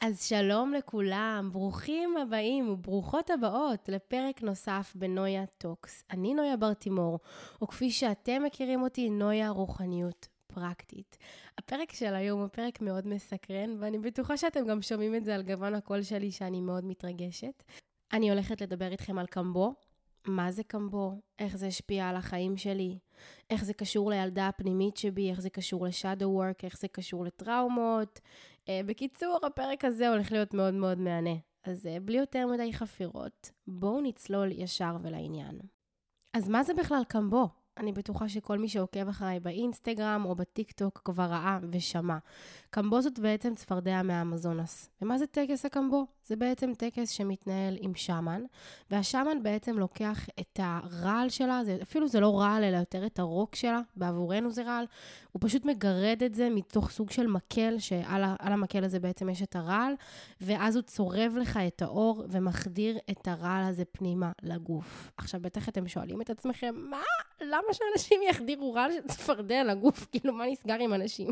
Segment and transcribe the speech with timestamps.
[0.00, 6.04] אז שלום לכולם, ברוכים הבאים וברוכות הבאות לפרק נוסף בנויה טוקס.
[6.10, 7.18] אני נויה ברטימור,
[7.62, 11.18] או כפי שאתם מכירים אותי, נויה רוחניות פרקטית.
[11.58, 15.42] הפרק של היום הוא פרק מאוד מסקרן, ואני בטוחה שאתם גם שומעים את זה על
[15.42, 17.62] גוון הקול שלי שאני מאוד מתרגשת.
[18.12, 19.74] אני הולכת לדבר איתכם על קמבו,
[20.26, 22.98] מה זה קמבו, איך זה השפיע על החיים שלי,
[23.50, 27.24] איך זה קשור לילדה הפנימית שבי, איך זה קשור ל shadow work, איך זה קשור
[27.24, 28.20] לטראומות.
[28.68, 31.34] Uh, בקיצור, הפרק הזה הולך להיות מאוד מאוד מהנה.
[31.64, 35.60] אז uh, בלי יותר מדי חפירות, בואו נצלול ישר ולעניין.
[36.34, 37.48] אז מה זה בכלל קמבו?
[37.78, 42.18] אני בטוחה שכל מי שעוקב אחריי באינסטגרם או בטיקטוק כבר ראה ושמע.
[42.70, 44.90] קמבו זאת בעצם צפרדע מהאמזונס.
[45.02, 46.06] ומה זה טקס הקמבו?
[46.24, 48.42] זה בעצם טקס שמתנהל עם שמן,
[48.90, 53.54] והשמן בעצם לוקח את הרעל שלה, זה, אפילו זה לא רעל, אלא יותר את הרוק
[53.54, 54.86] שלה, בעבורנו זה רעל,
[55.32, 59.56] הוא פשוט מגרד את זה מתוך סוג של מקל, שעל המקל הזה בעצם יש את
[59.56, 59.92] הרעל,
[60.40, 65.12] ואז הוא צורב לך את העור ומחדיר את הרעל הזה פנימה לגוף.
[65.16, 67.02] עכשיו, בטח אתם שואלים את עצמכם, מה?
[67.40, 70.06] למה שאנשים יחדירו רעל של צפרדע לגוף?
[70.12, 71.28] כאילו, מה נסגר עם אנשים?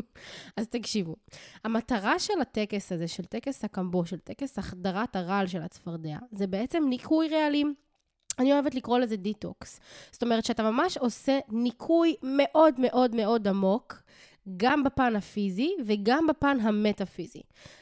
[0.57, 1.15] אז תקשיבו,
[1.63, 6.83] המטרה של הטקס הזה, של טקס הקמבו, של טקס החדרת הרעל של הצפרדע, זה בעצם
[6.89, 7.73] ניקוי רעלים.
[8.39, 9.79] אני אוהבת לקרוא לזה דיטוקס.
[10.11, 14.01] זאת אומרת שאתה ממש עושה ניקוי מאוד מאוד מאוד עמוק,
[14.57, 17.41] גם בפן הפיזי וגם בפן המטאפיזי.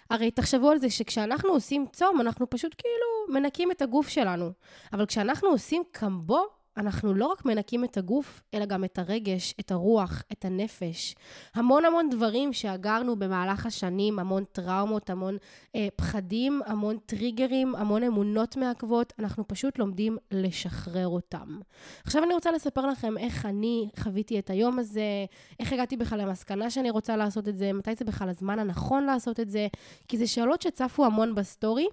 [0.10, 4.52] הרי תחשבו על זה שכשאנחנו עושים צום, אנחנו פשוט כאילו מנקים את הגוף שלנו.
[4.94, 6.46] אבל כשאנחנו עושים קמבו,
[6.78, 11.16] אנחנו לא רק מנקים את הגוף, אלא גם את הרגש, את הרוח, את הנפש.
[11.56, 15.38] המון המון דברים שאגרנו במהלך השנים, המון טראומות, המון
[15.76, 21.60] אה, פחדים, המון טריגרים, המון אמונות מעכבות, אנחנו פשוט לומדים לשחרר אותם.
[22.04, 25.26] עכשיו אני רוצה לספר לכם איך אני חוויתי את היום הזה,
[25.60, 29.40] איך הגעתי בכלל למסקנה שאני רוצה לעשות את זה, מתי זה בכלל הזמן הנכון לעשות
[29.40, 29.68] את זה,
[30.08, 31.88] כי זה שאלות שצפו המון בסטורי.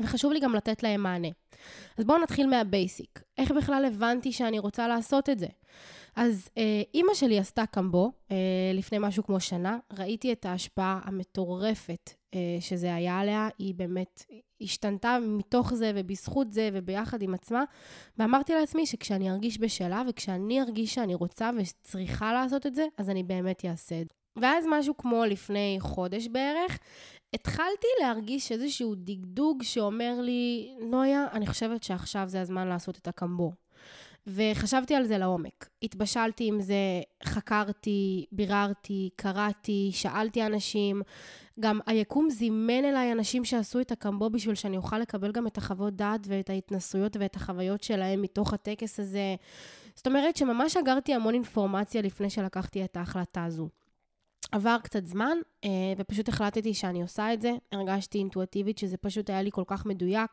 [0.00, 1.28] וחשוב לי גם לתת להם מענה.
[1.98, 3.22] אז בואו נתחיל מה basic.
[3.38, 5.46] איך בכלל הבנתי שאני רוצה לעשות את זה?
[6.16, 8.36] אז אה, אימא שלי עשתה קמבו אה,
[8.74, 14.24] לפני משהו כמו שנה, ראיתי את ההשפעה המטורפת אה, שזה היה עליה, היא באמת
[14.60, 17.64] השתנתה מתוך זה ובזכות זה וביחד עם עצמה,
[18.18, 23.22] ואמרתי לעצמי שכשאני ארגיש בשלה וכשאני ארגיש שאני רוצה וצריכה לעשות את זה, אז אני
[23.22, 24.16] באמת אעשה את זה.
[24.42, 26.78] ואז משהו כמו לפני חודש בערך,
[27.34, 33.52] התחלתי להרגיש איזשהו דגדוג שאומר לי, נויה, אני חושבת שעכשיו זה הזמן לעשות את הקמבו.
[34.26, 35.68] וחשבתי על זה לעומק.
[35.82, 36.74] התבשלתי עם זה,
[37.24, 41.02] חקרתי, ביררתי, קראתי, שאלתי אנשים.
[41.60, 45.96] גם היקום זימן אליי אנשים שעשו את הקמבו בשביל שאני אוכל לקבל גם את החוות
[45.96, 49.36] דעת ואת ההתנסויות ואת החוויות שלהם מתוך הטקס הזה.
[49.94, 53.68] זאת אומרת שממש אגרתי המון אינפורמציה לפני שלקחתי את ההחלטה הזו.
[54.52, 57.52] עבר קצת זמן, אה, ופשוט החלטתי שאני עושה את זה.
[57.72, 60.30] הרגשתי אינטואטיבית שזה פשוט היה לי כל כך מדויק.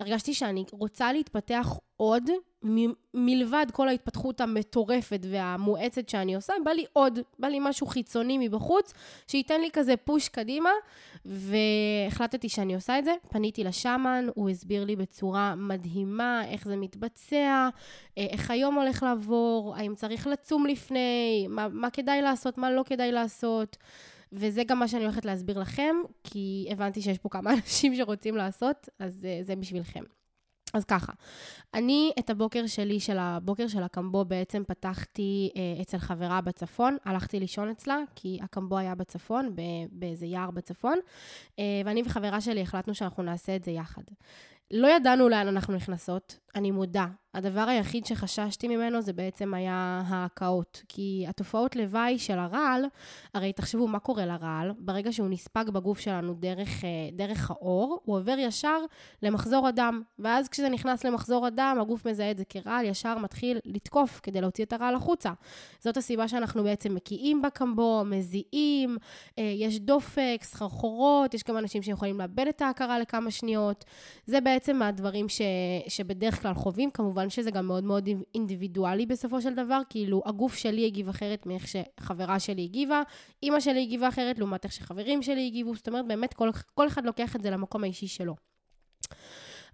[0.00, 2.30] הרגשתי שאני רוצה להתפתח עוד,
[2.64, 8.48] מ- מלבד כל ההתפתחות המטורפת והמואצת שאני עושה, בא לי עוד, בא לי משהו חיצוני
[8.48, 8.92] מבחוץ,
[9.28, 10.70] שייתן לי כזה פוש קדימה,
[11.24, 13.14] והחלטתי שאני עושה את זה.
[13.28, 17.68] פניתי לשאמן, הוא הסביר לי בצורה מדהימה איך זה מתבצע,
[18.18, 22.82] אה, איך היום הולך לעבור, האם צריך לצום לפני, מה, מה כדאי לעשות, מה לא
[22.86, 23.76] כדאי לעשות.
[24.32, 28.88] וזה גם מה שאני הולכת להסביר לכם, כי הבנתי שיש פה כמה אנשים שרוצים לעשות,
[28.98, 30.04] אז אה, זה בשבילכם.
[30.72, 31.12] אז ככה,
[31.74, 37.40] אני את הבוקר שלי, של הבוקר של הקמבו, בעצם פתחתי אה, אצל חברה בצפון, הלכתי
[37.40, 39.56] לישון אצלה, כי הקמבו היה בצפון,
[39.90, 40.98] באיזה יער בצפון,
[41.58, 44.02] אה, ואני וחברה שלי החלטנו שאנחנו נעשה את זה יחד.
[44.70, 47.06] לא ידענו לאן אנחנו נכנסות, אני מודה.
[47.34, 50.82] הדבר היחיד שחששתי ממנו זה בעצם היה ההקאות.
[50.88, 52.84] כי התופעות לוואי של הרעל,
[53.34, 58.16] הרי תחשבו מה קורה לרעל, ברגע שהוא נספג בגוף שלנו דרך, אה, דרך האור, הוא
[58.16, 58.78] עובר ישר
[59.22, 60.02] למחזור הדם.
[60.18, 64.64] ואז כשזה נכנס למחזור הדם, הגוף מזהה את זה כרעל, ישר מתחיל לתקוף כדי להוציא
[64.64, 65.30] את הרעל החוצה.
[65.80, 68.96] זאת הסיבה שאנחנו בעצם מקיאים בקמבו, מזיעים,
[69.38, 73.84] אה, יש דופק, סחרחורות, יש גם אנשים שיכולים לאבד את ההכרה לכמה שניות.
[74.26, 75.40] זה בעצם הדברים ש,
[75.88, 76.90] שבדרך כלל חווים.
[76.90, 81.66] כמובן שזה גם מאוד מאוד אינדיבידואלי בסופו של דבר, כאילו הגוף שלי הגיב אחרת מאיך
[81.68, 83.02] שחברה שלי הגיבה,
[83.42, 87.04] אימא שלי הגיבה אחרת לעומת איך שחברים שלי הגיבו, זאת אומרת באמת כל, כל אחד
[87.04, 88.34] לוקח את זה למקום האישי שלו.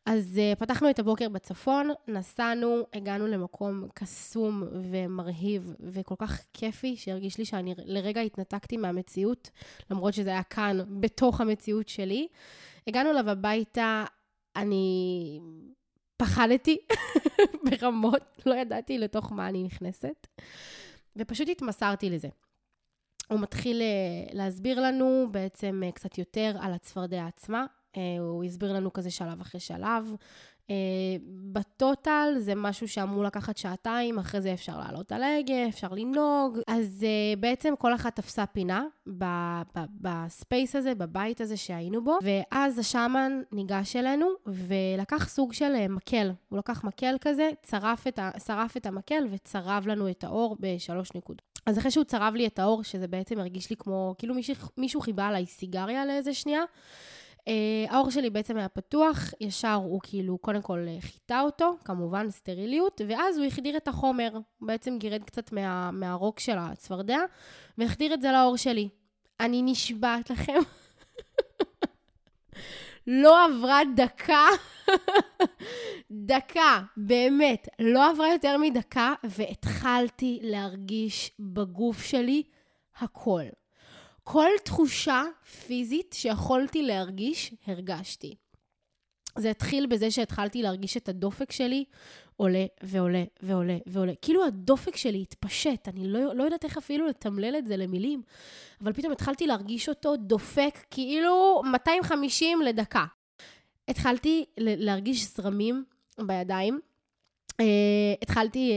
[0.06, 7.38] אז uh, פתחנו את הבוקר בצפון, נסענו, הגענו למקום קסום ומרהיב וכל כך כיפי, שהרגיש
[7.38, 9.50] לי שאני לרגע התנתקתי מהמציאות,
[9.91, 12.29] למרות שזה היה כאן, בתוך המציאות שלי.
[12.87, 14.05] הגענו אליו הביתה,
[14.56, 15.41] אני
[16.19, 16.79] פחדתי
[17.70, 20.26] ברמות, לא ידעתי לתוך מה אני נכנסת,
[21.17, 22.29] ופשוט התמסרתי לזה.
[23.29, 23.82] הוא מתחיל
[24.32, 27.67] להסביר לנו בעצם קצת יותר על הצפרדע עצמה.
[28.19, 30.15] הוא הסביר לנו כזה שלב אחרי שלב.
[30.69, 30.70] אה,
[31.52, 36.59] ב total זה משהו שאמור לקחת שעתיים, אחרי זה אפשר לעלות על ההגה, אפשר לנהוג.
[36.67, 38.85] אז אה, בעצם כל אחת תפסה פינה
[40.00, 45.93] ב space הזה, בבית הזה שהיינו בו, ואז השאמן ניגש אלינו ולקח סוג של אה,
[45.93, 46.32] מקל.
[46.49, 51.14] הוא לקח מקל כזה, צרף את, ה, שרף את המקל וצרב לנו את העור בשלוש
[51.14, 51.43] נקודות.
[51.67, 55.00] אז אחרי שהוא צרב לי את העור, שזה בעצם הרגיש לי כמו, כאילו מישהו, מישהו
[55.00, 56.62] כיבה עליי סיגריה לאיזה שנייה,
[57.89, 63.00] האור שלי בעצם היה פתוח, ישר הוא כאילו קודם כל אה, חיטה אותו, כמובן סטריליות,
[63.09, 67.19] ואז הוא החדיר את החומר, הוא בעצם גירד קצת מה, מהרוק של הצפרדע,
[67.79, 68.89] והחדיר את זה לאור שלי.
[69.41, 70.59] אני נשבעת לכם,
[73.06, 74.47] לא עברה דקה,
[76.11, 82.43] דקה, באמת, לא עברה יותר מדקה, והתחלתי להרגיש בגוף שלי
[82.99, 83.45] הכל.
[84.30, 85.22] כל תחושה
[85.66, 88.34] פיזית שיכולתי להרגיש, הרגשתי.
[89.38, 91.84] זה התחיל בזה שהתחלתי להרגיש את הדופק שלי
[92.36, 94.12] עולה ועולה ועולה ועולה.
[94.22, 98.22] כאילו הדופק שלי התפשט, אני לא, לא יודעת איך אפילו לתמלל את זה למילים,
[98.80, 103.04] אבל פתאום התחלתי להרגיש אותו דופק כאילו 250 לדקה.
[103.88, 105.84] התחלתי להרגיש זרמים
[106.19, 106.80] בידיים,
[107.62, 107.64] Uh,
[108.22, 108.72] התחלתי,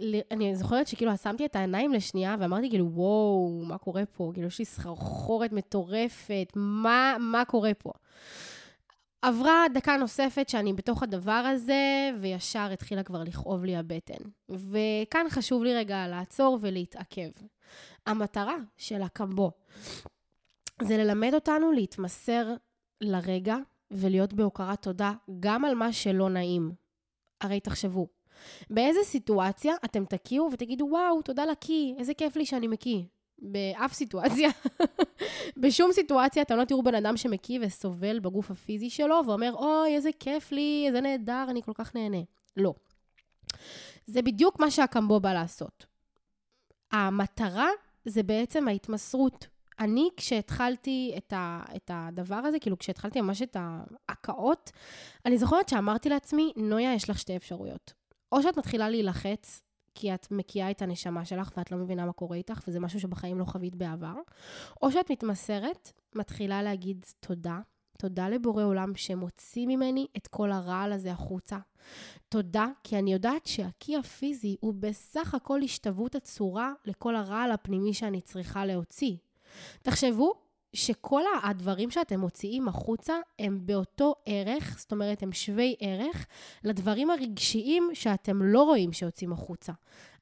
[0.00, 4.30] uh, אני זוכרת שכאילו שמתי את העיניים לשנייה ואמרתי כאילו וואו, מה קורה פה?
[4.34, 7.90] כאילו יש לי סחרחורת מטורפת, מה, מה קורה פה?
[9.22, 14.24] עברה דקה נוספת שאני בתוך הדבר הזה, וישר התחילה כבר לכאוב לי הבטן.
[14.48, 17.30] וכאן חשוב לי רגע לעצור ולהתעכב.
[18.06, 19.50] המטרה של הקמבו
[20.82, 22.54] זה ללמד אותנו להתמסר
[23.00, 23.56] לרגע
[23.90, 26.72] ולהיות בהוקרת תודה גם על מה שלא נעים.
[27.40, 28.06] הרי תחשבו,
[28.70, 33.02] באיזה סיטואציה אתם תקיעו ותגידו, וואו, תודה לקי, איזה כיף לי שאני מקיא.
[33.40, 34.50] באף סיטואציה.
[35.62, 40.10] בשום סיטואציה אתם לא תראו בן אדם שמקיא וסובל בגוף הפיזי שלו ואומר, אוי, איזה
[40.20, 42.20] כיף לי, איזה נהדר, אני כל כך נהנה.
[42.56, 42.74] לא.
[44.06, 45.86] זה בדיוק מה שהקמבו בא לעשות.
[46.92, 47.68] המטרה
[48.04, 49.46] זה בעצם ההתמסרות.
[49.78, 53.56] אני, כשהתחלתי את, ה, את הדבר הזה, כאילו, כשהתחלתי ממש את
[54.08, 54.70] ההקאות,
[55.26, 57.99] אני זוכרת שאמרתי לעצמי, נויה, יש לך שתי אפשרויות.
[58.32, 59.62] או שאת מתחילה להילחץ,
[59.94, 63.38] כי את מקיאה את הנשמה שלך ואת לא מבינה מה קורה איתך, וזה משהו שבחיים
[63.38, 64.14] לא חווית בעבר,
[64.82, 67.60] או שאת מתמסרת, מתחילה להגיד תודה.
[67.98, 71.58] תודה לבורא עולם שמוציא ממני את כל הרעל הזה החוצה.
[72.28, 78.20] תודה, כי אני יודעת שהקי הפיזי הוא בסך הכל השתוות הצורה לכל הרעל הפנימי שאני
[78.20, 79.16] צריכה להוציא.
[79.82, 80.34] תחשבו
[80.72, 86.26] שכל הדברים שאתם מוציאים החוצה הם באותו ערך, זאת אומרת, הם שווי ערך
[86.64, 89.72] לדברים הרגשיים שאתם לא רואים שיוצאים החוצה.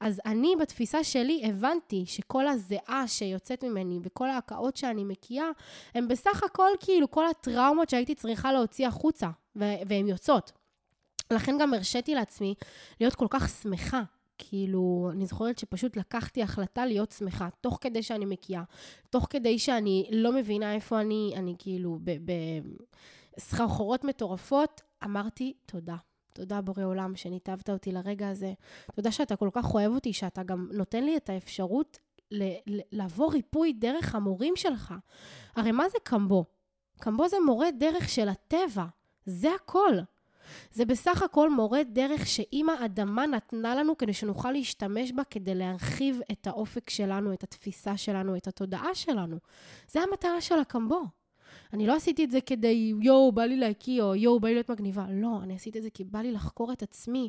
[0.00, 5.50] אז אני, בתפיסה שלי, הבנתי שכל הזיעה שיוצאת ממני וכל ההקאות שאני מקיאה,
[5.95, 10.53] הם בסך הכל כאילו כל הטראומות שהייתי צריכה להוציא החוצה, והן יוצאות.
[11.31, 12.55] לכן גם הרשיתי לעצמי
[13.00, 14.03] להיות כל כך שמחה
[14.38, 18.62] כאילו, אני זוכרת שפשוט לקחתי החלטה להיות שמחה, תוך כדי שאני מקיאה,
[19.11, 21.99] תוך כדי שאני לא מבינה איפה אני, אני כאילו
[23.37, 25.96] בסחרחורות מטורפות, אמרתי תודה.
[26.32, 28.52] תודה בורא עולם שניתבת אותי לרגע הזה.
[28.94, 31.99] תודה שאתה כל כך אוהב אותי, שאתה גם נותן לי את האפשרות
[32.31, 34.94] ל- לעבור ריפוי דרך המורים שלך.
[35.56, 36.44] הרי מה זה קמבו?
[37.00, 38.85] קמבו זה מורה דרך של הטבע,
[39.26, 39.92] זה הכל.
[40.73, 46.21] זה בסך הכל מורה דרך שאימא אדמה נתנה לנו כדי שנוכל להשתמש בה כדי להרחיב
[46.33, 49.37] את האופק שלנו, את התפיסה שלנו, את התודעה שלנו.
[49.88, 51.05] זה המטרה של הקמבו.
[51.73, 54.71] אני לא עשיתי את זה כדי יואו, בא לי להקיא, או יואו, בא לי להיות
[54.71, 55.07] מגניבה.
[55.11, 57.28] לא, אני עשיתי את זה כי בא לי לחקור את עצמי.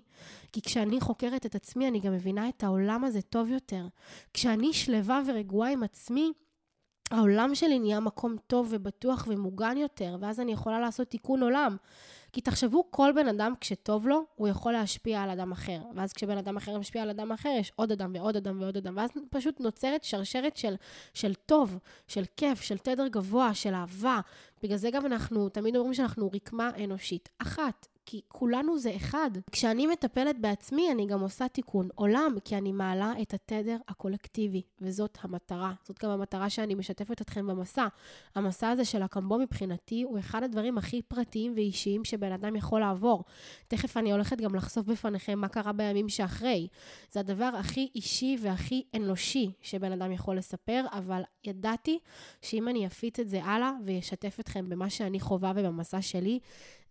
[0.51, 3.87] כי כשאני חוקרת את עצמי, אני גם מבינה את העולם הזה טוב יותר.
[4.33, 6.31] כשאני שלווה ורגועה עם עצמי,
[7.11, 11.77] העולם שלי נהיה מקום טוב ובטוח ומוגן יותר, ואז אני יכולה לעשות תיקון עולם.
[12.31, 15.79] כי תחשבו, כל בן אדם כשטוב לו, הוא יכול להשפיע על אדם אחר.
[15.95, 18.97] ואז כשבן אדם אחר משפיע על אדם אחר, יש עוד אדם ועוד אדם ועוד אדם.
[18.97, 20.75] ואז פשוט נוצרת שרשרת של,
[21.13, 24.19] של טוב, של כיף, של תדר גבוה, של אהבה.
[24.63, 27.87] בגלל זה גם אנחנו תמיד אומרים שאנחנו רקמה אנושית אחת.
[28.09, 29.31] כי כולנו זה אחד.
[29.51, 35.17] כשאני מטפלת בעצמי, אני גם עושה תיקון עולם, כי אני מעלה את התדר הקולקטיבי, וזאת
[35.21, 35.73] המטרה.
[35.83, 37.87] זאת גם המטרה שאני משתפת אתכם במסע.
[38.35, 43.23] המסע הזה של הקמבו מבחינתי הוא אחד הדברים הכי פרטיים ואישיים שבן אדם יכול לעבור.
[43.67, 46.67] תכף אני הולכת גם לחשוף בפניכם מה קרה בימים שאחרי.
[47.11, 51.99] זה הדבר הכי אישי והכי אנושי שבן אדם יכול לספר, אבל ידעתי
[52.41, 56.39] שאם אני אפיץ את זה הלאה וישתף אתכם במה שאני חווה ובמסע שלי,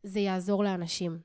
[0.03, 1.19] זה יעזור לאנשים.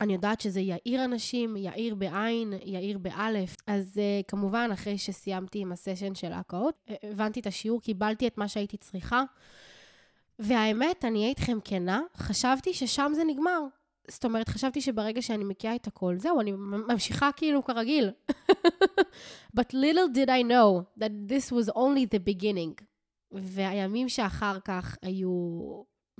[0.00, 3.56] אני יודעת שזה יאיר אנשים, יאיר בעין, יאיר באלף.
[3.66, 8.48] אז uh, כמובן, אחרי שסיימתי עם הסשן של ההקאות, הבנתי את השיעור, קיבלתי את מה
[8.48, 9.22] שהייתי צריכה.
[10.38, 13.60] והאמת, אני אהיה איתכם כנה, חשבתי ששם זה נגמר.
[14.08, 18.10] זאת אומרת, חשבתי שברגע שאני מקיאה את הכל, זהו, אני ממשיכה כאילו כרגיל.
[19.56, 22.84] But little did I know that this was only the beginning.
[23.32, 25.30] והימים שאחר כך היו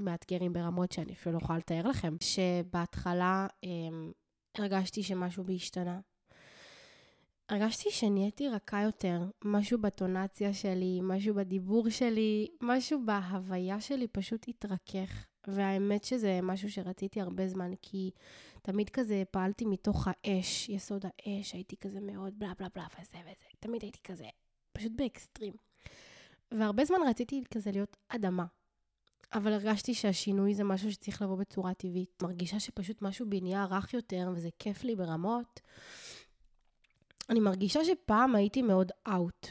[0.04, 2.16] מאתגרים ברמות שאני אפילו לא יכולה לתאר לכם.
[2.20, 4.12] שבהתחלה הם,
[4.54, 6.00] הרגשתי שמשהו בי השתנה.
[7.48, 15.26] הרגשתי שנהייתי רכה יותר, משהו בטונציה שלי, משהו בדיבור שלי, משהו בהוויה שלי פשוט התרכך.
[15.46, 18.10] והאמת שזה משהו שרציתי הרבה זמן, כי
[18.62, 23.48] תמיד כזה פעלתי מתוך האש, יסוד האש, הייתי כזה מאוד בלה בלה בלה וזה וזה.
[23.60, 24.26] תמיד הייתי כזה,
[24.72, 25.54] פשוט באקסטרים.
[26.52, 28.44] והרבה זמן רציתי כזה להיות אדמה.
[29.34, 32.22] אבל הרגשתי שהשינוי זה משהו שצריך לבוא בצורה טבעית.
[32.22, 35.60] מרגישה שפשוט משהו בי נהיה רך יותר, וזה כיף לי ברמות.
[37.30, 39.46] אני מרגישה שפעם הייתי מאוד אאוט.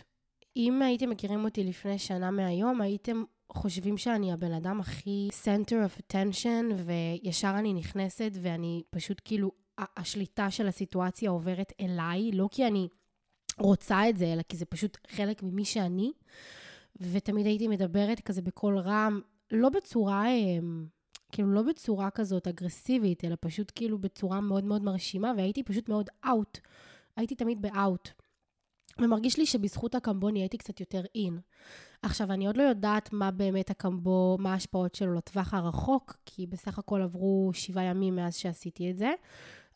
[0.55, 6.01] אם הייתם מכירים אותי לפני שנה מהיום, הייתם חושבים שאני הבן אדם הכי center of
[6.01, 12.87] attention, וישר אני נכנסת ואני פשוט כאילו, השליטה של הסיטואציה עוברת אליי, לא כי אני
[13.59, 16.11] רוצה את זה, אלא כי זה פשוט חלק ממי שאני.
[16.95, 19.21] ותמיד הייתי מדברת כזה בקול רם,
[19.51, 20.85] לא בצורה, אמ,
[21.31, 26.09] כאילו לא בצורה כזאת אגרסיבית, אלא פשוט כאילו בצורה מאוד מאוד מרשימה, והייתי פשוט מאוד
[26.25, 26.59] אאוט.
[27.15, 28.09] הייתי תמיד באאוט.
[28.99, 31.39] ומרגיש לי שבזכות הקמבוני הייתי קצת יותר אין.
[32.01, 36.79] עכשיו, אני עוד לא יודעת מה באמת הקמבו, מה ההשפעות שלו לטווח הרחוק, כי בסך
[36.79, 39.11] הכל עברו שבעה ימים מאז שעשיתי את זה.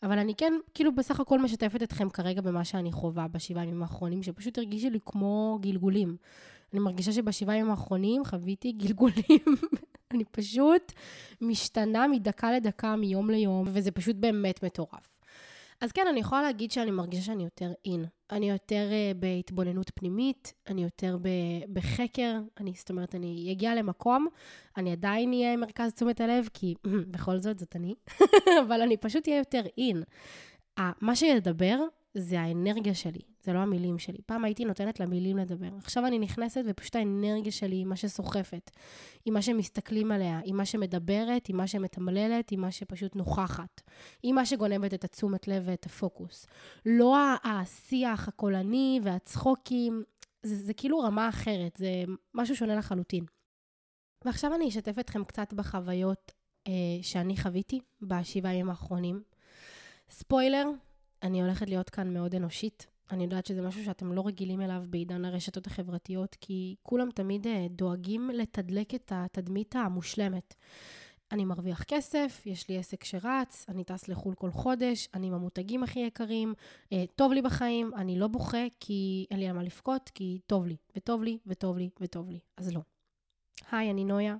[0.04, 4.24] אבל אני כן, כאילו, בסך הכל משתפת אתכם כרגע במה שאני חווה בשבעה ימים האחרונים,
[4.24, 6.18] שפשוט הרגישו לי כמו גלגולים.
[6.74, 9.46] אני מרגישה שבשבעה ימים האחרונים חוויתי גלגולים.
[10.12, 10.92] אני פשוט
[11.42, 15.16] משתנה מדקה לדקה, מיום ליום, וזה פשוט באמת מטורף.
[15.82, 18.06] אז כן, אני יכולה להגיד שאני מרגישה שאני יותר אין.
[18.32, 24.28] אני יותר uh, בהתבוננות פנימית, אני יותר ב- בחקר, אני, זאת אומרת, אני אגיע למקום,
[24.78, 26.74] אני עדיין אהיה מרכז תשומת הלב, כי
[27.12, 27.96] בכל זאת זאת אני,
[28.68, 30.04] אבל אני פשוט אהיה יותר אין.
[31.02, 31.80] מה שידבר
[32.18, 34.18] זה האנרגיה שלי, זה לא המילים שלי.
[34.26, 35.70] פעם הייתי נותנת למילים לדבר.
[35.78, 38.72] עכשיו אני נכנסת ופשוט האנרגיה שלי היא מה שסוחפת,
[39.26, 43.82] היא מה שמסתכלים עליה, היא מה שמדברת, היא מה שמתמללת, היא מה שפשוט נוכחת.
[44.24, 46.48] היא מה שגונבת את התשומת לב ואת הפוקוס.
[46.86, 50.04] לא השיח הקולני והצחוקים,
[50.44, 52.04] זה, זה כאילו רמה אחרת, זה
[52.34, 53.26] משהו שונה לחלוטין.
[54.26, 56.32] ועכשיו אני אשתף אתכם קצת בחוויות
[56.68, 59.24] אה, שאני חוויתי בשבעה ימים האחרונים.
[60.10, 60.66] ספוילר,
[61.26, 62.88] אני הולכת להיות כאן מאוד אנושית.
[63.12, 67.68] אני יודעת שזה משהו שאתם לא רגילים אליו בעידן הרשתות החברתיות, כי כולם תמיד אה,
[67.70, 70.56] דואגים לתדלק את התדמית המושלמת.
[71.32, 75.84] אני מרוויח כסף, יש לי עסק שרץ, אני טס לחו"ל כל חודש, אני עם המותגים
[75.84, 76.54] הכי יקרים,
[76.94, 80.66] אה, טוב לי בחיים, אני לא בוכה כי אין לי על מה לבכות, כי טוב
[80.66, 82.40] לי, וטוב לי, וטוב לי, וטוב לי.
[82.58, 82.82] אז לא.
[83.72, 84.36] היי, אני נויה.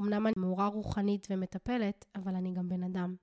[0.00, 3.14] אמנם אני מאורה רוחנית ומטפלת, אבל אני גם בן אדם.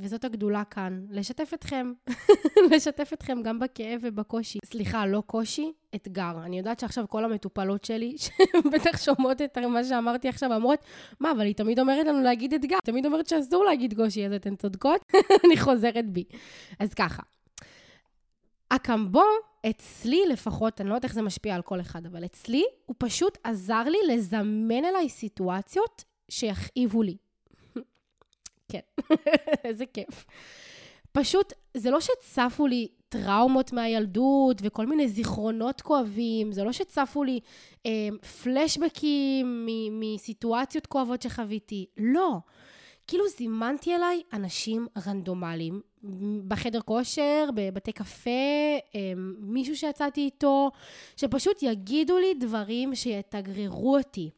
[0.00, 1.92] וזאת הגדולה כאן, לשתף אתכם,
[2.72, 4.58] לשתף אתכם גם בכאב ובקושי.
[4.64, 6.32] סליחה, לא קושי, אתגר.
[6.44, 10.78] אני יודעת שעכשיו כל המטופלות שלי, שבטח שומעות את מה שאמרתי עכשיו, אומרות,
[11.20, 14.56] מה, אבל היא תמיד אומרת לנו להגיד אתגר, תמיד אומרת שאסור להגיד קושי, אז אתן
[14.56, 15.00] צודקות?
[15.44, 16.24] אני חוזרת בי.
[16.78, 17.22] אז ככה,
[18.70, 19.24] הקמבו,
[19.70, 23.38] אצלי לפחות, אני לא יודעת איך זה משפיע על כל אחד, אבל אצלי, הוא פשוט
[23.44, 27.16] עזר לי לזמן אליי סיטואציות שיכאיבו לי.
[28.68, 28.80] כן,
[29.64, 30.26] איזה כיף.
[31.12, 37.40] פשוט, זה לא שצפו לי טראומות מהילדות וכל מיני זיכרונות כואבים, זה לא שצפו לי
[37.86, 38.08] אה,
[38.42, 42.38] פלשבקים מסיטואציות כואבות שחוויתי, לא.
[43.06, 45.80] כאילו זימנתי אליי אנשים רנדומליים,
[46.48, 48.30] בחדר כושר, בבתי קפה,
[48.94, 50.70] אה, מישהו שיצאתי איתו,
[51.16, 54.30] שפשוט יגידו לי דברים שיתגררו אותי.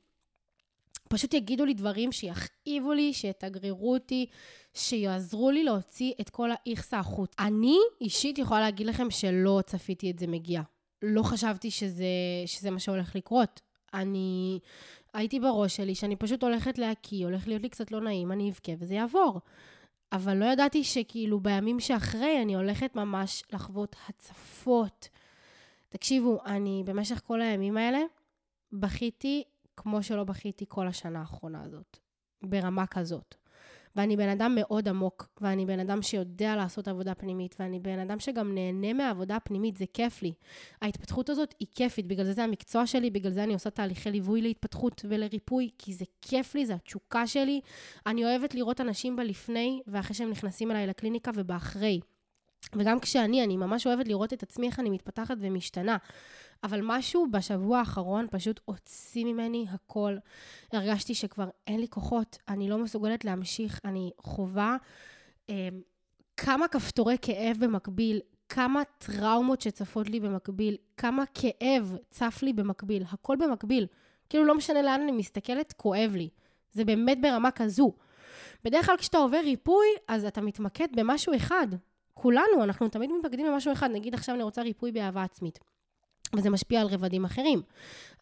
[1.10, 4.26] פשוט יגידו לי דברים שיכאיבו לי, שיתגררו אותי,
[4.74, 7.32] שיעזרו לי להוציא את כל האיכסה החוץ.
[7.38, 10.62] אני אישית יכולה להגיד לכם שלא צפיתי את זה מגיע.
[11.02, 12.04] לא חשבתי שזה,
[12.46, 13.60] שזה מה שהולך לקרות.
[13.94, 14.58] אני
[15.14, 18.72] הייתי בראש שלי שאני פשוט הולכת להקיא, הולך להיות לי קצת לא נעים, אני אבכה
[18.78, 19.40] וזה יעבור.
[20.12, 25.08] אבל לא ידעתי שכאילו בימים שאחרי אני הולכת ממש לחוות הצפות.
[25.88, 28.00] תקשיבו, אני במשך כל הימים האלה
[28.72, 29.42] בכיתי
[29.82, 31.96] כמו שלא בכיתי כל השנה האחרונה הזאת,
[32.42, 33.34] ברמה כזאת.
[33.96, 38.20] ואני בן אדם מאוד עמוק, ואני בן אדם שיודע לעשות עבודה פנימית, ואני בן אדם
[38.20, 40.32] שגם נהנה מהעבודה הפנימית, זה כיף לי.
[40.82, 44.42] ההתפתחות הזאת היא כיפית, בגלל זה זה המקצוע שלי, בגלל זה אני עושה תהליכי ליווי
[44.42, 47.60] להתפתחות ולריפוי, כי זה כיף לי, זה התשוקה שלי.
[48.06, 52.00] אני אוהבת לראות אנשים בלפני, ואחרי שהם נכנסים אליי לקליניקה ובאחרי.
[52.76, 55.96] וגם כשאני, אני ממש אוהבת לראות את עצמי, איך אני מתפתחת ומשתנה.
[56.64, 60.16] אבל משהו בשבוע האחרון פשוט הוציא ממני הכל.
[60.72, 64.76] הרגשתי שכבר אין לי כוחות, אני לא מסוגלת להמשיך, אני חווה
[65.50, 65.68] אה,
[66.36, 73.36] כמה כפתורי כאב במקביל, כמה טראומות שצפות לי במקביל, כמה כאב צף לי במקביל, הכל
[73.36, 73.86] במקביל.
[74.28, 76.28] כאילו לא משנה לאן אני מסתכלת, כואב לי.
[76.72, 77.92] זה באמת ברמה כזו.
[78.64, 81.66] בדרך כלל כשאתה עובר ריפוי, אז אתה מתמקד במשהו אחד.
[82.14, 83.90] כולנו, אנחנו תמיד מתמקדים במשהו אחד.
[83.90, 85.58] נגיד עכשיו אני רוצה ריפוי באהבה עצמית.
[86.36, 87.62] וזה משפיע על רבדים אחרים.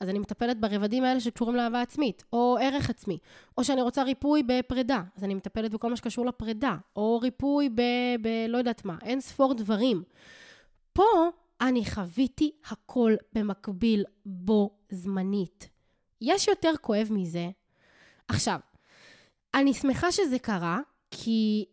[0.01, 3.19] אז אני מטפלת ברבדים האלה שקשורים לאהבה עצמית, או ערך עצמי,
[3.59, 7.81] או שאני רוצה ריפוי בפרידה, אז אני מטפלת בכל מה שקשור לפרידה, או ריפוי ב...
[8.23, 10.03] ב לא יודעת מה, אין ספור דברים.
[10.93, 15.69] פה אני חוויתי הכל במקביל בו זמנית.
[16.21, 17.51] יש יותר כואב מזה?
[18.29, 18.59] עכשיו,
[19.55, 21.65] אני שמחה שזה קרה, כי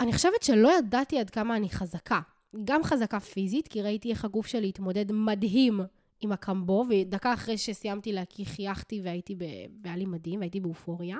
[0.00, 2.20] אני חושבת שלא ידעתי עד כמה אני חזקה.
[2.64, 5.80] גם חזקה פיזית, כי ראיתי איך הגוף שלי התמודד מדהים
[6.20, 9.44] עם הקמבו, ודקה אחרי שסיימתי להקיא חייכתי והייתי, ב...
[9.82, 11.16] והיה לי מדהים, והייתי באופוריה.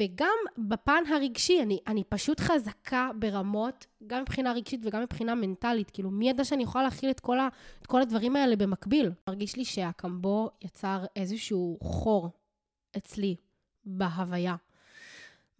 [0.00, 5.90] וגם בפן הרגשי, אני, אני פשוט חזקה ברמות, גם מבחינה רגשית וגם מבחינה מנטלית.
[5.90, 7.48] כאילו, מי ידע שאני יכולה להכיל את כל, ה...
[7.82, 9.10] את כל הדברים האלה במקביל?
[9.28, 12.30] מרגיש לי שהקמבו יצר איזשהו חור
[12.96, 13.36] אצלי
[13.84, 14.56] בהוויה.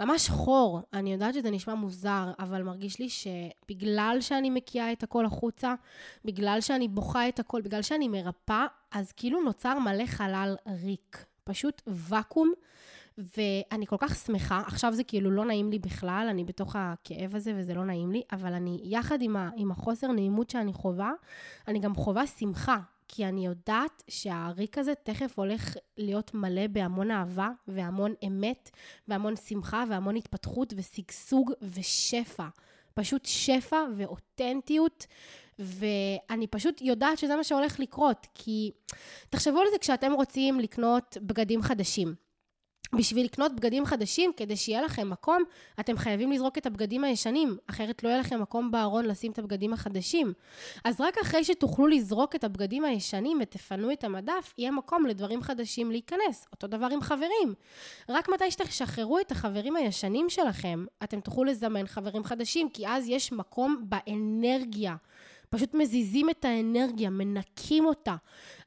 [0.01, 0.81] ממש חור.
[0.93, 5.75] אני יודעת שזה נשמע מוזר, אבל מרגיש לי שבגלל שאני מקיאה את הכל החוצה,
[6.25, 11.25] בגלל שאני בוכה את הכל, בגלל שאני מרפאה, אז כאילו נוצר מלא חלל ריק.
[11.45, 12.53] פשוט ואקום.
[13.19, 17.53] ואני כל כך שמחה, עכשיו זה כאילו לא נעים לי בכלל, אני בתוך הכאב הזה
[17.57, 21.13] וזה לא נעים לי, אבל אני, יחד עם, ה, עם החוסר נעימות שאני חווה,
[21.69, 22.79] אני גם חווה שמחה.
[23.09, 28.71] כי אני יודעת שהריק הזה תכף הולך להיות מלא בהמון אהבה והמון אמת
[29.09, 32.47] והמון שמחה והמון התפתחות ושגשוג ושפע.
[32.95, 35.07] פשוט שפע ואותנטיות,
[35.59, 38.71] ואני פשוט יודעת שזה מה שהולך לקרות, כי
[39.31, 42.26] תחשבו על זה כשאתם רוצים לקנות בגדים חדשים.
[42.95, 45.43] בשביל לקנות בגדים חדשים, כדי שיהיה לכם מקום,
[45.81, 49.73] אתם חייבים לזרוק את הבגדים הישנים, אחרת לא יהיה לכם מקום בארון לשים את הבגדים
[49.73, 50.33] החדשים.
[50.85, 55.91] אז רק אחרי שתוכלו לזרוק את הבגדים הישנים ותפנו את המדף, יהיה מקום לדברים חדשים
[55.91, 56.47] להיכנס.
[56.53, 57.55] אותו דבר עם חברים.
[58.09, 63.33] רק מתי שתשחררו את החברים הישנים שלכם, אתם תוכלו לזמן חברים חדשים, כי אז יש
[63.33, 64.97] מקום באנרגיה.
[65.51, 68.17] פשוט מזיזים את האנרגיה, מנקים אותה.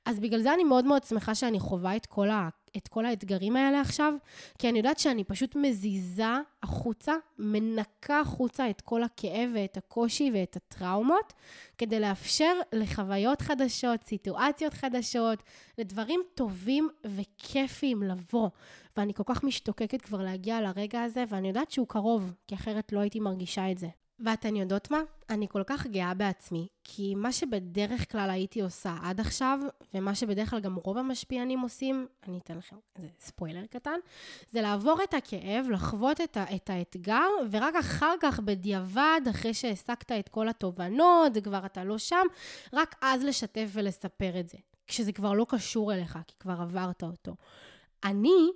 [0.06, 3.56] אז בגלל זה אני מאוד מאוד שמחה שאני חווה את כל, ה, את כל האתגרים
[3.56, 4.14] האלה עכשיו,
[4.58, 6.24] כי אני יודעת שאני פשוט מזיזה
[6.64, 11.34] החוצה, מנקה החוצה את כל הכאב ואת הקושי ואת הטראומות,
[11.78, 15.44] כדי לאפשר לחוויות חדשות, סיטואציות חדשות,
[15.78, 18.50] לדברים טובים וכיפיים לבוא.
[18.98, 23.00] ואני כל כך משתוקקת כבר להגיע לרגע הזה, ואני יודעת שהוא קרוב, כי אחרת לא
[23.00, 23.88] הייתי מרגישה את זה.
[24.26, 25.02] ואתן יודעות מה?
[25.30, 29.60] אני כל כך גאה בעצמי, כי מה שבדרך כלל הייתי עושה עד עכשיו,
[29.94, 34.00] ומה שבדרך כלל גם רוב המשפיענים עושים, אני אתן לכם איזה ספוילר קטן,
[34.52, 40.12] זה לעבור את הכאב, לחוות את, ה- את האתגר, ורק אחר כך, בדיעבד, אחרי שהעסקת
[40.12, 42.26] את כל התובנות, וכבר אתה לא שם,
[42.74, 44.58] רק אז לשתף ולספר את זה.
[44.88, 47.36] כשזה כבר לא קשור אליך, כי כבר עברת אותו.
[48.04, 48.50] אני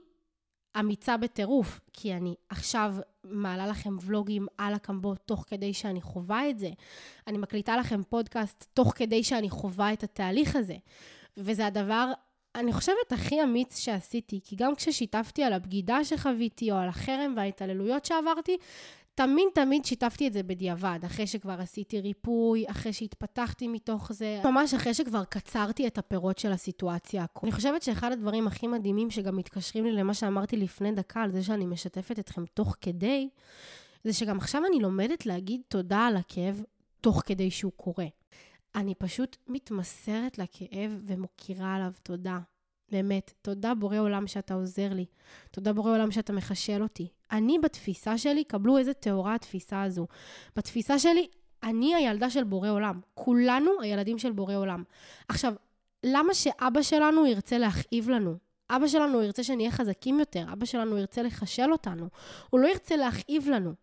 [0.80, 6.60] אמיצה בטירוף, כי אני עכשיו מעלה לכם ולוגים על הקמבו תוך כדי שאני חווה את
[6.60, 6.70] זה.
[7.28, 10.76] אני מקליטה לכם פודקאסט תוך כדי שאני חווה את התהליך הזה.
[11.38, 12.12] וזה הדבר,
[12.56, 18.06] אני חושבת, הכי אמיץ שעשיתי, כי גם כששיתפתי על הבגידה שחוויתי, או על החרם וההתעללויות
[18.06, 18.58] שעברתי,
[19.16, 24.74] תמיד תמיד שיתפתי את זה בדיעבד, אחרי שכבר עשיתי ריפוי, אחרי שהתפתחתי מתוך זה, ממש
[24.74, 27.26] אחרי שכבר קצרתי את הפירות של הסיטואציה.
[27.44, 31.44] אני חושבת שאחד הדברים הכי מדהימים שגם מתקשרים לי למה שאמרתי לפני דקה, על זה
[31.44, 33.30] שאני משתפת אתכם תוך כדי,
[34.04, 36.64] זה שגם עכשיו אני לומדת להגיד תודה על הכאב
[37.02, 38.08] תוך כדי שהוא קורה.
[38.76, 42.40] אני פשוט מתמסרת לכאב ומוקירה עליו תודה.
[42.94, 45.06] באמת, תודה בורא עולם שאתה עוזר לי.
[45.52, 47.08] תודה בורא עולם שאתה מחשל אותי.
[47.32, 50.08] אני בתפיסה שלי, קבלו איזה טהורה התפיסה הזו.
[50.56, 51.28] בתפיסה שלי,
[51.64, 53.00] אני הילדה של בורא עולם.
[53.14, 54.84] כולנו הילדים של בורא עולם.
[55.28, 55.54] עכשיו,
[56.04, 58.38] למה שאבא שלנו ירצה להכאיב לנו?
[58.70, 62.10] אבא שלנו ירצה שנהיה חזקים יותר, אבא שלנו ירצה לחשל אותנו.
[62.50, 63.74] הוא לא ירצה להכאיב לנו.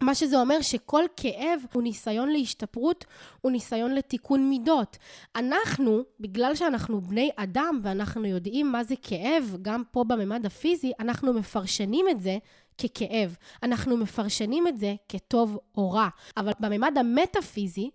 [0.00, 3.04] מה שזה אומר שכל כאב הוא ניסיון להשתפרות,
[3.40, 4.96] הוא ניסיון לתיקון מידות.
[5.36, 11.32] אנחנו, בגלל שאנחנו בני אדם ואנחנו יודעים מה זה כאב, גם פה בממד הפיזי, אנחנו
[11.32, 12.38] מפרשנים את זה
[12.78, 13.36] ככאב.
[13.62, 16.08] אנחנו מפרשנים את זה כטוב או רע.
[16.36, 17.90] אבל בממד המטאפיזי,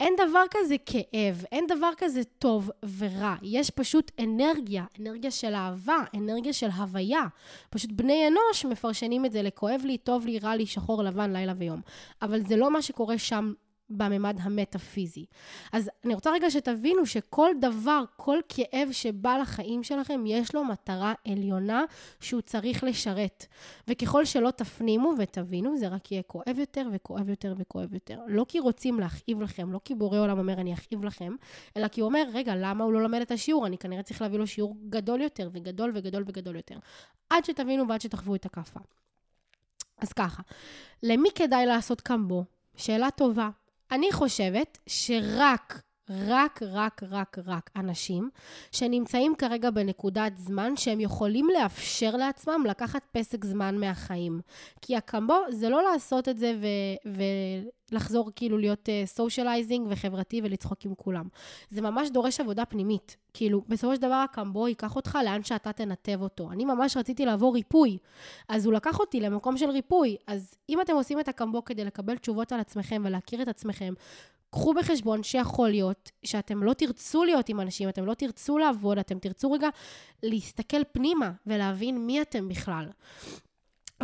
[0.00, 3.34] אין דבר כזה כאב, אין דבר כזה טוב ורע.
[3.42, 7.22] יש פשוט אנרגיה, אנרגיה של אהבה, אנרגיה של הוויה.
[7.70, 11.52] פשוט בני אנוש מפרשנים את זה לכואב לי, טוב לי, רע לי, שחור, לבן, לילה
[11.58, 11.80] ויום.
[12.22, 13.52] אבל זה לא מה שקורה שם
[13.90, 15.24] בממד המטאפיזי.
[15.72, 21.12] אז אני רוצה רגע שתבינו שכל דבר, כל כאב שבא לחיים שלכם, יש לו מטרה
[21.28, 21.84] עליונה
[22.20, 23.46] שהוא צריך לשרת.
[23.88, 28.18] וככל שלא תפנימו ותבינו, זה רק יהיה כואב יותר וכואב יותר וכואב יותר.
[28.26, 31.34] לא כי רוצים להכאיב לכם, לא כי בורא עולם אומר אני אכאיב לכם,
[31.76, 33.66] אלא כי הוא אומר, רגע, למה הוא לא לומד את השיעור?
[33.66, 36.76] אני כנראה צריך להביא לו שיעור גדול יותר וגדול וגדול וגדול יותר.
[37.30, 38.80] עד שתבינו ועד שתחוו את הכאפה.
[39.98, 40.42] אז ככה,
[41.02, 42.44] למי כדאי לעשות קמבו?
[42.76, 43.50] שאלה טובה.
[43.94, 48.30] אני חושבת שרק, רק, רק, רק, רק אנשים
[48.72, 54.40] שנמצאים כרגע בנקודת זמן שהם יכולים לאפשר לעצמם לקחת פסק זמן מהחיים.
[54.82, 57.12] כי הקמבו זה לא לעשות את זה ו-
[57.90, 61.28] ולחזור כאילו להיות socializing אה, וחברתי ולצחוק עם כולם.
[61.70, 63.16] זה ממש דורש עבודה פנימית.
[63.34, 66.52] כאילו, בסופו של דבר הקמבו ייקח אותך לאן שאתה תנתב אותו.
[66.52, 67.98] אני ממש רציתי לעבור ריפוי,
[68.48, 70.16] אז הוא לקח אותי למקום של ריפוי.
[70.26, 73.94] אז אם אתם עושים את הקמבו כדי לקבל תשובות על עצמכם ולהכיר את עצמכם,
[74.54, 79.18] קחו בחשבון שיכול להיות שאתם לא תרצו להיות עם אנשים, אתם לא תרצו לעבוד, אתם
[79.18, 79.68] תרצו רגע
[80.22, 82.88] להסתכל פנימה ולהבין מי אתם בכלל.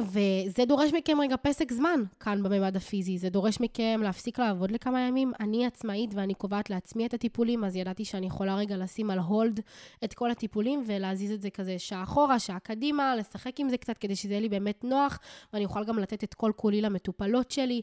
[0.02, 3.18] וזה דורש מכם רגע פסק זמן כאן בממד הפיזי.
[3.18, 5.32] זה דורש מכם להפסיק לעבוד לכמה ימים.
[5.40, 9.60] אני עצמאית ואני קובעת לעצמי את הטיפולים, אז ידעתי שאני יכולה רגע לשים על הולד
[10.04, 13.98] את כל הטיפולים ולהזיז את זה כזה שעה אחורה, שעה קדימה, לשחק עם זה קצת
[13.98, 15.18] כדי שזה יהיה לי באמת נוח,
[15.52, 17.82] ואני אוכל גם לתת את כל כולי למטופלות שלי.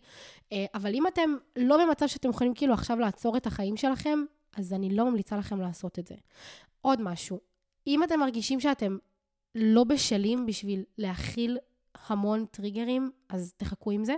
[0.52, 4.20] אה, אבל אם אתם לא במצב שאתם יכולים כאילו עכשיו לעצור את החיים שלכם,
[4.58, 6.16] אז אני לא ממליצה לכם לעשות את זה.
[6.82, 7.40] עוד משהו,
[7.88, 8.98] אם אתם מרגישים שאתם
[9.56, 11.58] לא בשלים בשביל להכיל
[12.12, 14.16] המון טריגרים, אז תחכו עם זה.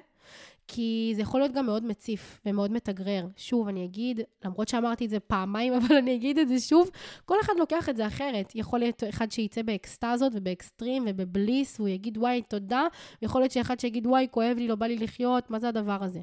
[0.72, 3.28] כי זה יכול להיות גם מאוד מציף ומאוד מתגרר.
[3.38, 6.90] שוב, אני אגיד, למרות שאמרתי את זה פעמיים, אבל אני אגיד את זה שוב,
[7.26, 8.52] כל אחד לוקח את זה אחרת.
[8.56, 12.88] יכול להיות אחד שייצא באקסטזות ובאקסטרים ובבליס, והוא יגיד, וואי, תודה,
[13.22, 16.20] ויכול להיות שאחד שיגיד, וואי, כואב לי, לא בא לי לחיות, מה זה הדבר הזה?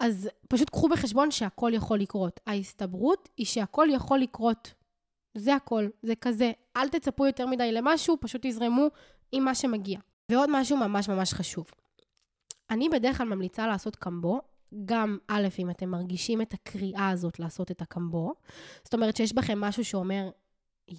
[0.00, 2.40] אז פשוט קחו בחשבון שהכל יכול לקרות.
[2.46, 4.74] ההסתברות היא שהכל יכול לקרות.
[5.34, 6.52] זה הכל, זה כזה.
[6.76, 8.86] אל תצפו יותר מדי למשהו, פשוט תזרמו
[9.32, 9.98] עם מה שמגיע.
[10.28, 11.70] ועוד משהו ממש ממש חשוב.
[12.70, 14.40] אני בדרך כלל ממליצה לעשות קמבו,
[14.84, 18.34] גם א', אם אתם מרגישים את הקריאה הזאת לעשות את הקמבו,
[18.84, 20.30] זאת אומרת שיש בכם משהו שאומר,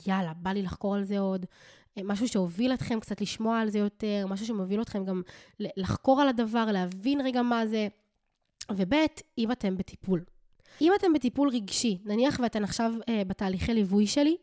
[0.07, 1.45] יאללה, בא לי לחקור על זה עוד,
[1.97, 5.21] אה, משהו שהוביל אתכם קצת לשמוע על זה יותר, משהו שמוביל אתכם גם
[5.59, 7.87] לחקור על הדבר, להבין רגע מה זה,
[8.71, 8.93] וב',
[9.37, 10.23] אם אתם בטיפול.
[10.81, 14.37] אם אתם בטיפול רגשי, נניח ואתן עכשיו אה, בתהליכי ליווי שלי,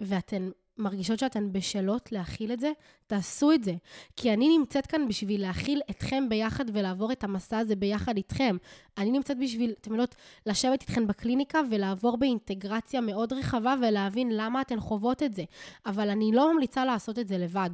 [0.00, 2.72] ואתן מרגישות שאתן בשלות להכיל את זה,
[3.06, 3.74] תעשו את זה.
[4.16, 8.56] כי אני נמצאת כאן בשביל להכיל אתכם ביחד ולעבור את המסע הזה ביחד איתכם.
[8.98, 10.14] אני נמצאת בשביל, אתם יודעות,
[10.46, 15.44] לשבת איתכן בקליניקה ולעבור באינטגרציה מאוד רחבה ולהבין למה אתן חוות את זה.
[15.86, 17.70] אבל אני לא ממליצה לעשות את זה לבד.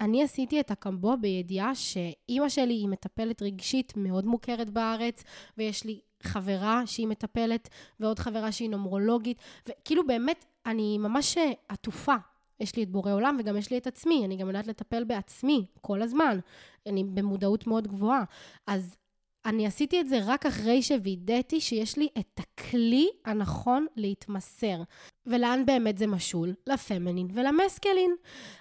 [0.00, 5.24] אני עשיתי את הקמבו בידיעה שאימא שלי היא מטפלת רגשית מאוד מוכרת בארץ,
[5.58, 7.68] ויש לי חברה שהיא מטפלת,
[8.00, 12.14] ועוד חברה שהיא נומרולוגית, וכאילו באמת, אני ממש עטופה
[12.60, 15.66] יש לי את בורא עולם וגם יש לי את עצמי, אני גם יודעת לטפל בעצמי
[15.80, 16.38] כל הזמן.
[16.86, 18.24] אני במודעות מאוד גבוהה.
[18.66, 18.96] אז
[19.46, 24.82] אני עשיתי את זה רק אחרי שווידאתי שיש לי את הכלי הנכון להתמסר.
[25.26, 26.54] ולאן באמת זה משול?
[26.66, 28.14] לפמינין ולמסקלין.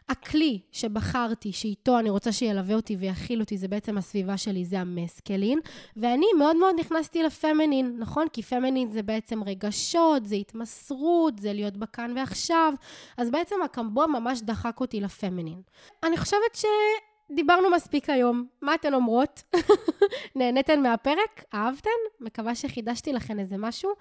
[0.09, 5.59] הכלי שבחרתי, שאיתו אני רוצה שילווה אותי ויכיל אותי, זה בעצם הסביבה שלי, זה המסקלין.
[5.97, 8.27] ואני מאוד מאוד נכנסתי לפמינין, נכון?
[8.33, 12.73] כי פמינין זה בעצם רגשות, זה התמסרות, זה להיות בכאן ועכשיו.
[13.17, 15.61] אז בעצם הקמבו ממש דחק אותי לפמינין.
[16.03, 16.65] אני חושבת ש...
[17.31, 18.45] דיברנו מספיק היום.
[18.61, 19.43] מה אתן אומרות?
[20.35, 21.43] נהניתן מהפרק?
[21.53, 21.89] אהבתן?
[22.19, 23.91] מקווה שחידשתי לכן איזה משהו.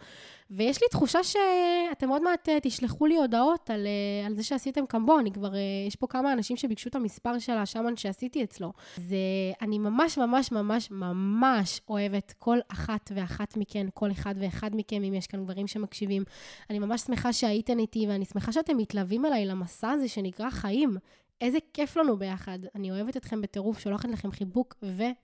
[0.51, 4.87] ויש לי תחושה שאתם עוד מעט אה, תשלחו לי הודעות על, אה, על זה שעשיתם
[4.87, 5.19] קמבו.
[5.19, 8.73] אני כבר, אה, יש פה כמה אנשים שביקשו את המספר של השאמן שעשיתי אצלו.
[8.97, 9.17] זה,
[9.63, 15.15] אני ממש ממש ממש ממש אוהבת כל אחת ואחת מכן, כל אחד ואחד מכם, אם
[15.15, 16.25] יש כאן גברים שמקשיבים.
[16.71, 20.97] אני ממש שמחה שהייתן איתי, ואני שמחה שאתם מתלווים אליי למסע הזה שנקרא חיים.
[21.41, 22.59] איזה כיף לנו ביחד.
[22.75, 24.75] אני אוהבת אתכם בטירוף, שולחת לכם חיבוק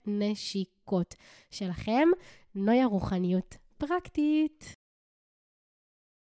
[0.07, 1.15] ונשיקות.
[1.51, 2.07] שלכם,
[2.55, 4.73] נויה רוחניות פרקטית.